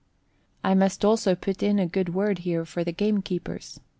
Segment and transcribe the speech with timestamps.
[0.63, 3.79] I must also put in a good word here for the gamekeepers.